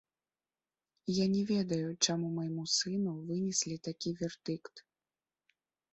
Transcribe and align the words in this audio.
Я 1.15 1.25
не 1.33 1.43
ведаю, 1.51 1.89
чаму 2.07 2.27
майму 2.39 2.63
сыну 2.77 3.13
вынеслі 3.27 3.75
такі 3.89 4.09
вердыкт. 4.23 4.75